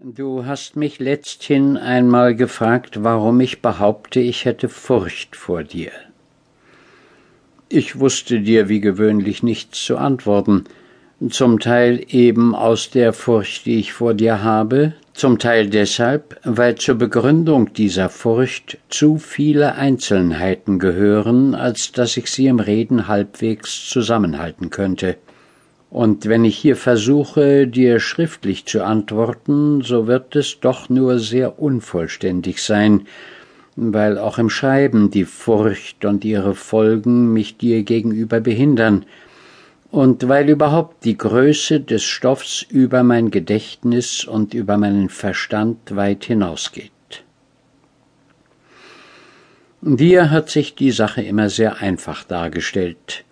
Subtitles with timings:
[0.00, 5.90] Du hast mich letzthin einmal gefragt, warum ich behaupte, ich hätte Furcht vor dir.
[7.68, 10.66] Ich wusste dir wie gewöhnlich nichts zu antworten,
[11.30, 16.76] zum Teil eben aus der Furcht, die ich vor dir habe, zum Teil deshalb, weil
[16.76, 23.88] zur Begründung dieser Furcht zu viele Einzelheiten gehören, als dass ich sie im Reden halbwegs
[23.88, 25.16] zusammenhalten könnte.
[25.90, 31.58] Und wenn ich hier versuche, dir schriftlich zu antworten, so wird es doch nur sehr
[31.58, 33.06] unvollständig sein,
[33.74, 39.06] weil auch im Schreiben die Furcht und ihre Folgen mich dir gegenüber behindern,
[39.90, 46.26] und weil überhaupt die Größe des Stoffs über mein Gedächtnis und über meinen Verstand weit
[46.26, 46.92] hinausgeht.
[49.80, 53.24] Dir hat sich die Sache immer sehr einfach dargestellt,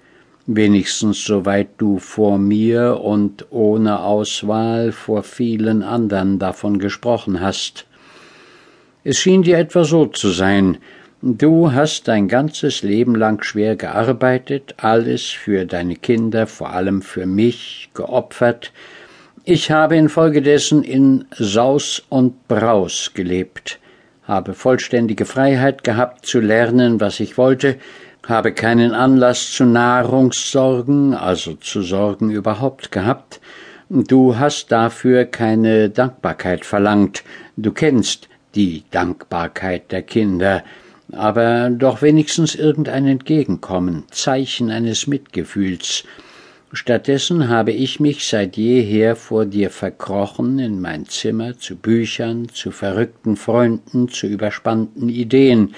[0.46, 7.86] wenigstens soweit du vor mir und ohne Auswahl vor vielen anderen davon gesprochen hast.
[9.02, 10.78] Es schien dir etwa so zu sein,
[11.22, 17.26] du hast dein ganzes Leben lang schwer gearbeitet, alles für deine Kinder, vor allem für
[17.26, 18.72] mich, geopfert,
[19.48, 23.78] ich habe infolgedessen in Saus und Braus gelebt,
[24.24, 27.76] habe vollständige Freiheit gehabt zu lernen, was ich wollte,
[28.28, 33.40] habe keinen Anlass zu Nahrungssorgen, also zu Sorgen überhaupt gehabt,
[33.88, 37.22] du hast dafür keine Dankbarkeit verlangt,
[37.56, 40.64] du kennst die Dankbarkeit der Kinder,
[41.12, 46.02] aber doch wenigstens irgendein Entgegenkommen, Zeichen eines Mitgefühls.
[46.72, 52.72] Stattdessen habe ich mich seit jeher vor dir verkrochen in mein Zimmer zu Büchern, zu
[52.72, 55.74] verrückten Freunden, zu überspannten Ideen,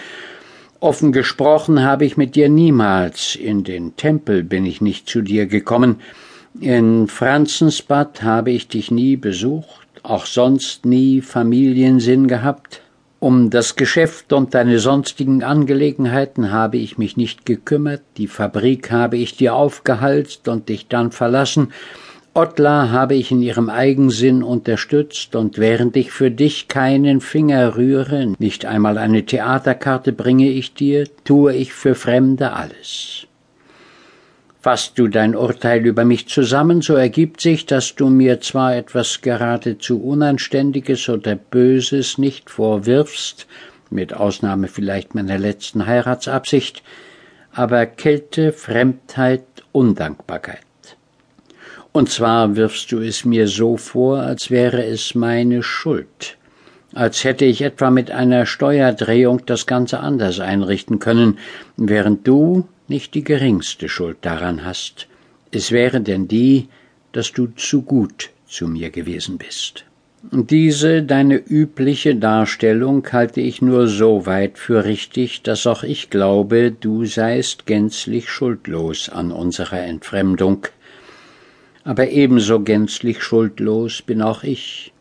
[0.81, 5.47] Offen gesprochen habe ich mit dir niemals, in den Tempel bin ich nicht zu dir
[5.47, 5.97] gekommen,
[6.61, 12.81] in Franzensbad habe ich dich nie besucht, auch sonst nie Familiensinn gehabt,
[13.19, 19.17] um das Geschäft und deine sonstigen Angelegenheiten habe ich mich nicht gekümmert, die Fabrik habe
[19.17, 21.73] ich dir aufgehalst und dich dann verlassen,
[22.35, 28.35] Ottla habe ich in ihrem Eigensinn unterstützt, und während ich für dich keinen Finger rühre,
[28.39, 33.27] nicht einmal eine Theaterkarte bringe ich dir, tue ich für Fremde alles.
[34.61, 39.21] Fasst du dein Urteil über mich zusammen, so ergibt sich, dass du mir zwar etwas
[39.21, 43.47] geradezu Unanständiges oder Böses nicht vorwirfst,
[43.91, 46.83] mit Ausnahme vielleicht meiner letzten Heiratsabsicht,
[47.53, 50.68] aber Kälte, Fremdheit, Undankbarkeit.
[51.93, 56.37] Und zwar wirfst du es mir so vor, als wäre es meine Schuld,
[56.93, 61.39] als hätte ich etwa mit einer Steuerdrehung das Ganze anders einrichten können,
[61.77, 65.09] während du nicht die geringste Schuld daran hast.
[65.51, 66.69] Es wäre denn die,
[67.13, 69.85] dass du zu gut zu mir gewesen bist.
[70.33, 76.73] Diese deine übliche Darstellung halte ich nur so weit für richtig, dass auch ich glaube,
[76.73, 80.67] du seist gänzlich schuldlos an unserer Entfremdung,
[81.89, 84.93] aber ebenso gänzlich schuldlos bin auch ich.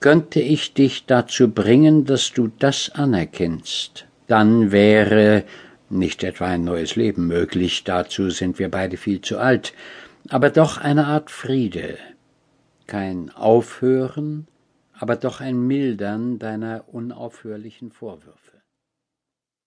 [0.00, 5.44] Könnte ich dich dazu bringen, dass du das anerkennst, dann wäre
[5.90, 9.74] nicht etwa ein neues Leben möglich, dazu sind wir beide viel zu alt,
[10.28, 11.98] aber doch eine Art Friede,
[12.88, 14.48] kein Aufhören,
[14.98, 18.61] aber doch ein Mildern deiner unaufhörlichen Vorwürfe.